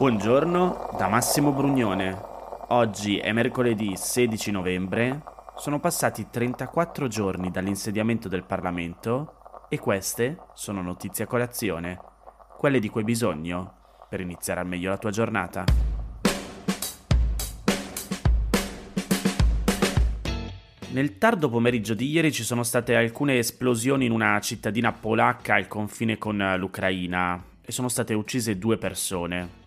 [0.00, 2.18] Buongiorno da Massimo Brugnone.
[2.68, 5.22] Oggi è mercoledì 16 novembre.
[5.58, 11.98] Sono passati 34 giorni dall'insediamento del Parlamento e queste sono notizie a colazione,
[12.56, 13.74] quelle di cui hai bisogno
[14.08, 15.64] per iniziare al meglio la tua giornata.
[20.92, 25.68] Nel tardo pomeriggio di ieri ci sono state alcune esplosioni in una cittadina polacca al
[25.68, 29.59] confine con l'Ucraina e sono state uccise due persone.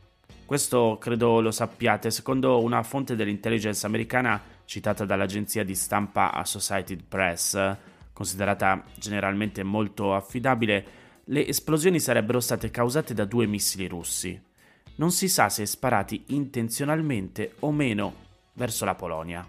[0.54, 7.76] Questo credo lo sappiate, secondo una fonte dell'intelligence americana citata dall'agenzia di stampa Associated Press,
[8.14, 10.86] considerata generalmente molto affidabile,
[11.24, 14.40] le esplosioni sarebbero state causate da due missili russi.
[14.98, 18.14] Non si sa se sparati intenzionalmente o meno
[18.54, 19.44] verso la Polonia.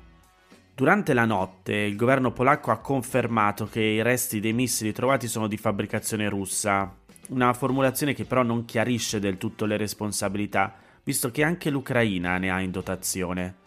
[0.74, 5.48] Durante la notte il governo polacco ha confermato che i resti dei missili trovati sono
[5.48, 6.96] di fabbricazione russa,
[7.28, 12.50] una formulazione che però non chiarisce del tutto le responsabilità visto che anche l'Ucraina ne
[12.50, 13.62] ha in dotazione.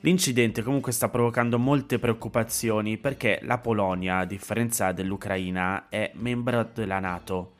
[0.00, 6.98] L'incidente comunque sta provocando molte preoccupazioni perché la Polonia, a differenza dell'Ucraina, è membro della
[6.98, 7.54] Nato,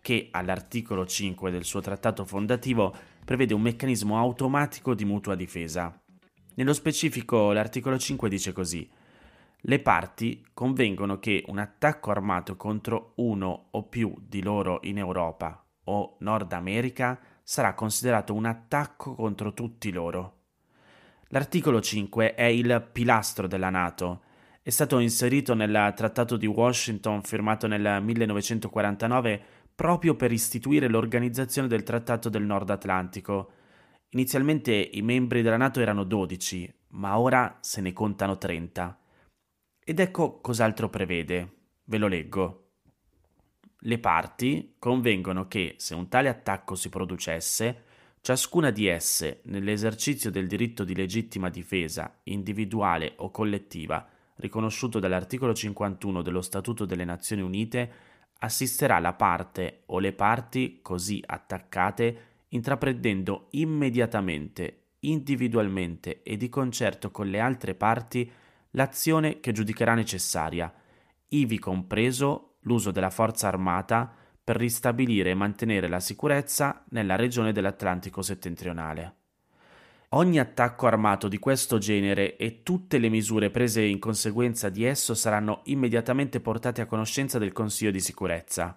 [0.00, 2.94] che all'articolo 5 del suo trattato fondativo
[3.24, 6.00] prevede un meccanismo automatico di mutua difesa.
[6.54, 8.88] Nello specifico l'articolo 5 dice così
[9.64, 15.62] le parti convengono che un attacco armato contro uno o più di loro in Europa
[15.84, 20.36] o Nord America sarà considerato un attacco contro tutti loro.
[21.30, 24.22] L'articolo 5 è il pilastro della Nato.
[24.62, 29.42] È stato inserito nel Trattato di Washington firmato nel 1949
[29.74, 33.50] proprio per istituire l'organizzazione del Trattato del Nord Atlantico.
[34.10, 38.96] Inizialmente i membri della Nato erano 12, ma ora se ne contano 30.
[39.84, 41.54] Ed ecco cos'altro prevede.
[41.82, 42.69] Ve lo leggo.
[43.84, 47.84] Le parti convengono che, se un tale attacco si producesse,
[48.20, 56.20] ciascuna di esse, nell'esercizio del diritto di legittima difesa, individuale o collettiva, riconosciuto dall'articolo 51
[56.20, 57.92] dello Statuto delle Nazioni Unite,
[58.40, 67.28] assisterà la parte o le parti così attaccate intraprendendo immediatamente, individualmente e di concerto con
[67.28, 68.30] le altre parti
[68.72, 70.72] l'azione che giudicherà necessaria,
[71.28, 74.12] ivi compreso l'uso della forza armata
[74.42, 79.14] per ristabilire e mantenere la sicurezza nella regione dell'Atlantico settentrionale.
[80.12, 85.14] Ogni attacco armato di questo genere e tutte le misure prese in conseguenza di esso
[85.14, 88.76] saranno immediatamente portate a conoscenza del Consiglio di sicurezza.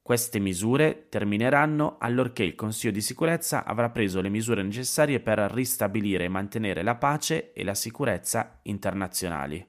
[0.00, 6.24] Queste misure termineranno allorché il Consiglio di sicurezza avrà preso le misure necessarie per ristabilire
[6.24, 9.64] e mantenere la pace e la sicurezza internazionali.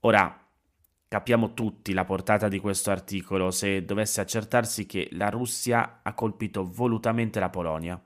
[0.00, 0.39] Ora,
[1.12, 6.62] Capiamo tutti la portata di questo articolo se dovesse accertarsi che la Russia ha colpito
[6.64, 8.00] volutamente la Polonia.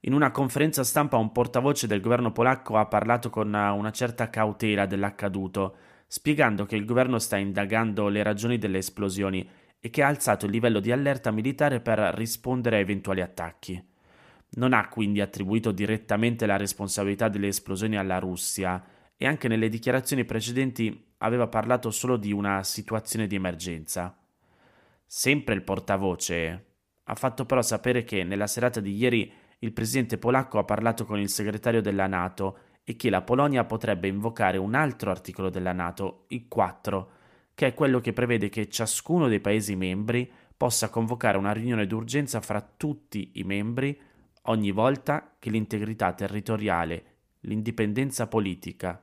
[0.00, 4.86] In una conferenza stampa un portavoce del governo polacco ha parlato con una certa cautela
[4.86, 5.76] dell'accaduto,
[6.06, 9.46] spiegando che il governo sta indagando le ragioni delle esplosioni
[9.78, 13.86] e che ha alzato il livello di allerta militare per rispondere a eventuali attacchi.
[14.52, 18.82] Non ha quindi attribuito direttamente la responsabilità delle esplosioni alla Russia
[19.14, 24.16] e anche nelle dichiarazioni precedenti aveva parlato solo di una situazione di emergenza.
[25.06, 26.66] Sempre il portavoce
[27.04, 31.18] ha fatto però sapere che nella serata di ieri il presidente polacco ha parlato con
[31.18, 36.26] il segretario della Nato e che la Polonia potrebbe invocare un altro articolo della Nato,
[36.28, 37.10] il 4,
[37.54, 42.40] che è quello che prevede che ciascuno dei Paesi membri possa convocare una riunione d'urgenza
[42.40, 43.98] fra tutti i membri
[44.42, 47.04] ogni volta che l'integrità territoriale,
[47.40, 49.00] l'indipendenza politica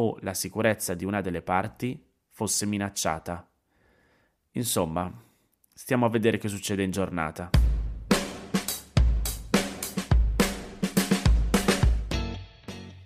[0.00, 3.46] o la sicurezza di una delle parti fosse minacciata.
[4.52, 5.12] Insomma,
[5.74, 7.50] stiamo a vedere che succede in giornata.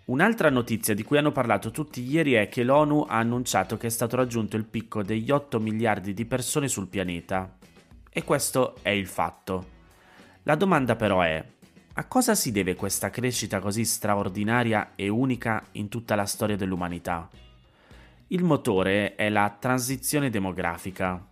[0.04, 3.90] Un'altra notizia di cui hanno parlato tutti ieri è che l'ONU ha annunciato che è
[3.90, 7.56] stato raggiunto il picco degli 8 miliardi di persone sul pianeta.
[8.10, 9.80] E questo è il fatto.
[10.42, 11.42] La domanda però è,
[11.94, 17.28] a cosa si deve questa crescita così straordinaria e unica in tutta la storia dell'umanità?
[18.28, 21.22] Il motore è la transizione demografica,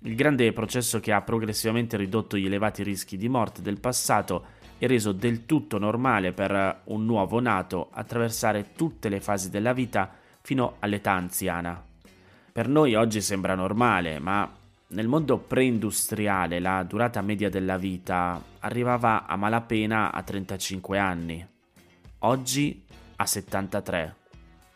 [0.00, 4.86] il grande processo che ha progressivamente ridotto gli elevati rischi di morte del passato e
[4.86, 10.08] reso del tutto normale per un nuovo nato attraversare tutte le fasi della vita
[10.40, 11.82] fino all'età anziana.
[12.52, 14.48] Per noi oggi sembra normale, ma
[14.88, 21.46] nel mondo pre-industriale la durata media della vita arrivava a malapena a 35 anni,
[22.20, 22.84] oggi
[23.16, 24.16] a 73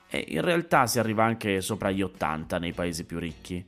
[0.08, 3.64] e in realtà si arriva anche sopra gli 80 nei paesi più ricchi.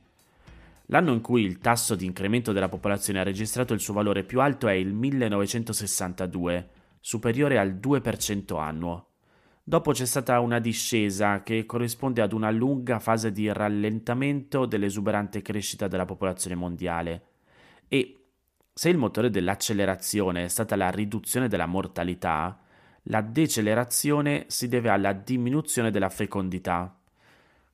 [0.87, 4.41] L'anno in cui il tasso di incremento della popolazione ha registrato il suo valore più
[4.41, 6.69] alto è il 1962,
[6.99, 9.12] superiore al 2% annuo.
[9.65, 15.87] Dopo c'è stata una discesa che corrisponde ad una lunga fase di rallentamento dell'esuberante crescita
[15.87, 17.27] della popolazione mondiale.
[17.87, 18.25] E
[18.73, 22.59] se il motore dell'accelerazione è stata la riduzione della mortalità,
[23.03, 26.99] la decelerazione si deve alla diminuzione della fecondità.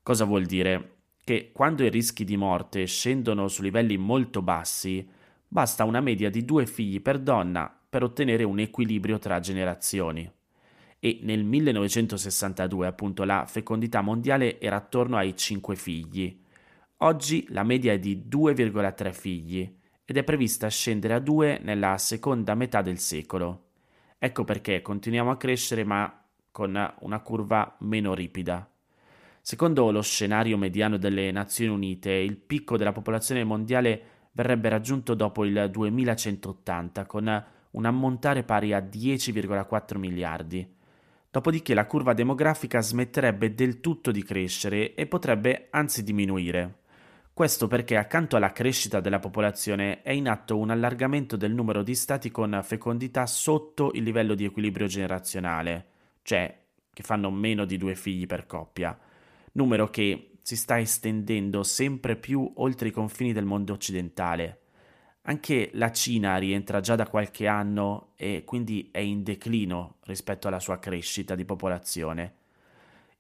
[0.04, 0.98] Cosa vuol dire?
[1.24, 5.10] Che quando i rischi di morte scendono su livelli molto bassi,
[5.48, 10.32] basta una media di due figli per donna per ottenere un equilibrio tra generazioni
[11.00, 16.44] e nel 1962 appunto la fecondità mondiale era attorno ai 5 figli.
[16.98, 22.54] Oggi la media è di 2,3 figli ed è prevista scendere a 2 nella seconda
[22.56, 23.68] metà del secolo.
[24.18, 28.70] Ecco perché continuiamo a crescere ma con una curva meno ripida.
[29.42, 34.02] Secondo lo scenario mediano delle Nazioni Unite, il picco della popolazione mondiale
[34.34, 40.78] verrebbe raggiunto dopo il 2180 con un ammontare pari a 10,4 miliardi.
[41.32, 46.80] Dopodiché la curva demografica smetterebbe del tutto di crescere e potrebbe anzi diminuire.
[47.32, 51.94] Questo perché accanto alla crescita della popolazione è in atto un allargamento del numero di
[51.94, 55.86] stati con fecondità sotto il livello di equilibrio generazionale,
[56.24, 58.98] cioè che fanno meno di due figli per coppia,
[59.52, 64.62] numero che si sta estendendo sempre più oltre i confini del mondo occidentale.
[65.24, 70.60] Anche la Cina rientra già da qualche anno e quindi è in declino rispetto alla
[70.60, 72.34] sua crescita di popolazione.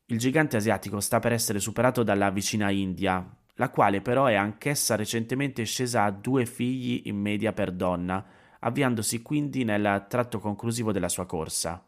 [0.05, 3.23] Il gigante asiatico sta per essere superato dalla vicina India,
[3.55, 8.25] la quale però è anch'essa recentemente scesa a due figli in media per donna,
[8.59, 11.85] avviandosi quindi nel tratto conclusivo della sua corsa.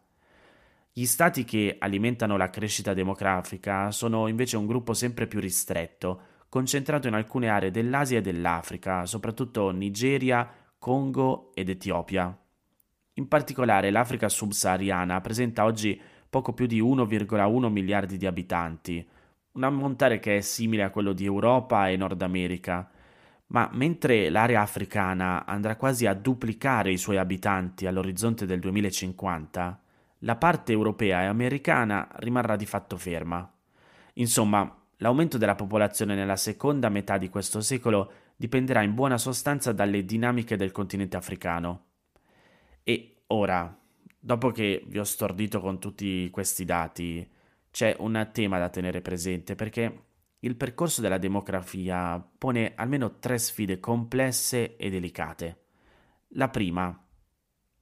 [0.93, 7.07] Gli stati che alimentano la crescita demografica sono invece un gruppo sempre più ristretto, concentrato
[7.07, 10.45] in alcune aree dell'Asia e dell'Africa, soprattutto Nigeria,
[10.77, 12.37] Congo ed Etiopia.
[13.13, 15.97] In particolare l'Africa subsahariana presenta oggi
[16.29, 19.07] poco più di 1,1 miliardi di abitanti,
[19.53, 22.91] un ammontare che è simile a quello di Europa e Nord America.
[23.47, 29.81] Ma mentre l'area africana andrà quasi a duplicare i suoi abitanti all'orizzonte del 2050,
[30.19, 33.49] la parte europea e americana rimarrà di fatto ferma.
[34.15, 40.05] Insomma, L'aumento della popolazione nella seconda metà di questo secolo dipenderà in buona sostanza dalle
[40.05, 41.85] dinamiche del continente africano.
[42.83, 43.75] E ora,
[44.19, 47.27] dopo che vi ho stordito con tutti questi dati,
[47.71, 50.03] c'è un tema da tenere presente perché
[50.37, 55.61] il percorso della demografia pone almeno tre sfide complesse e delicate.
[56.35, 56.95] La prima,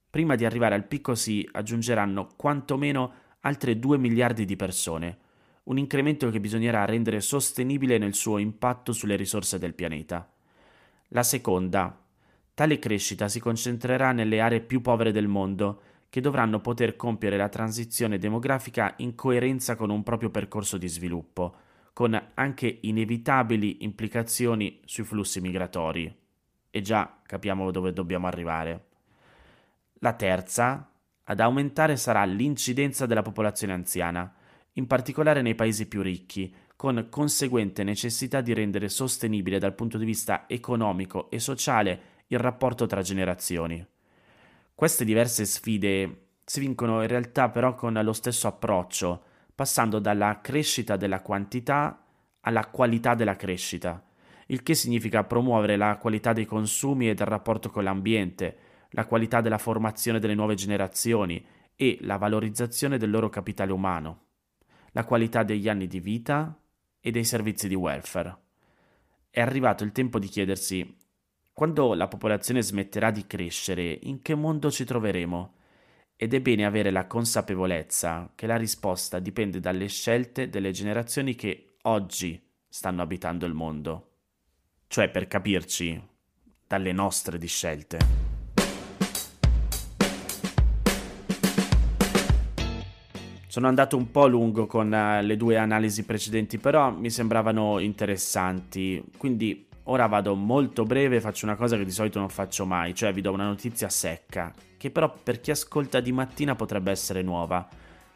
[0.09, 5.17] prima di arrivare al picco si aggiungeranno quantomeno altre 2 miliardi di persone,
[5.69, 10.27] un incremento che bisognerà rendere sostenibile nel suo impatto sulle risorse del pianeta.
[11.09, 11.95] La seconda,
[12.55, 17.49] tale crescita si concentrerà nelle aree più povere del mondo, che dovranno poter compiere la
[17.49, 21.55] transizione demografica in coerenza con un proprio percorso di sviluppo,
[21.93, 26.11] con anche inevitabili implicazioni sui flussi migratori.
[26.71, 28.85] E già capiamo dove dobbiamo arrivare.
[29.99, 30.91] La terza,
[31.25, 34.33] ad aumentare sarà l'incidenza della popolazione anziana,
[34.79, 40.05] in particolare nei paesi più ricchi, con conseguente necessità di rendere sostenibile dal punto di
[40.05, 43.85] vista economico e sociale il rapporto tra generazioni.
[44.73, 50.95] Queste diverse sfide si vincono in realtà però con lo stesso approccio, passando dalla crescita
[50.95, 52.05] della quantità
[52.39, 54.01] alla qualità della crescita,
[54.47, 58.57] il che significa promuovere la qualità dei consumi e del rapporto con l'ambiente,
[58.91, 64.27] la qualità della formazione delle nuove generazioni e la valorizzazione del loro capitale umano
[64.91, 66.57] la qualità degli anni di vita
[66.99, 68.37] e dei servizi di welfare.
[69.29, 70.97] È arrivato il tempo di chiedersi,
[71.53, 75.55] quando la popolazione smetterà di crescere, in che mondo ci troveremo?
[76.15, 81.75] Ed è bene avere la consapevolezza che la risposta dipende dalle scelte delle generazioni che
[81.83, 84.11] oggi stanno abitando il mondo.
[84.87, 86.01] Cioè, per capirci,
[86.65, 88.28] dalle nostre di scelte.
[93.49, 99.03] Sono andato un po' lungo con uh, le due analisi precedenti, però mi sembravano interessanti.
[99.17, 103.11] Quindi ora vado molto breve, faccio una cosa che di solito non faccio mai, cioè
[103.11, 107.67] vi do una notizia secca, che però per chi ascolta di mattina potrebbe essere nuova.